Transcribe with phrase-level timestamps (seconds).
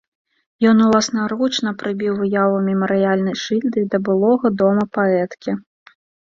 [0.69, 5.51] Ён уласнаручна прыбіў выяву мемарыяльнай шыльды да былога дома паэткі.